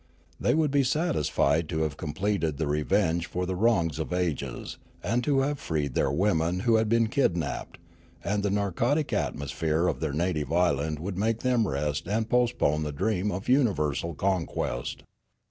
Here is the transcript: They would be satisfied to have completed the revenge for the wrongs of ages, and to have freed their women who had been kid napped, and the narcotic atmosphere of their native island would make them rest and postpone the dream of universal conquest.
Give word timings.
They 0.39 0.55
would 0.55 0.71
be 0.71 0.83
satisfied 0.83 1.69
to 1.69 1.83
have 1.83 1.95
completed 1.95 2.57
the 2.57 2.65
revenge 2.65 3.27
for 3.27 3.45
the 3.45 3.55
wrongs 3.55 3.99
of 3.99 4.11
ages, 4.11 4.79
and 5.03 5.23
to 5.23 5.41
have 5.41 5.59
freed 5.59 5.93
their 5.93 6.09
women 6.11 6.61
who 6.61 6.77
had 6.77 6.89
been 6.89 7.05
kid 7.05 7.37
napped, 7.37 7.77
and 8.23 8.41
the 8.41 8.49
narcotic 8.49 9.13
atmosphere 9.13 9.85
of 9.87 9.99
their 9.99 10.11
native 10.11 10.51
island 10.51 10.97
would 10.97 11.19
make 11.19 11.41
them 11.41 11.67
rest 11.67 12.07
and 12.07 12.27
postpone 12.31 12.81
the 12.81 12.91
dream 12.91 13.31
of 13.31 13.47
universal 13.47 14.15
conquest. 14.15 15.03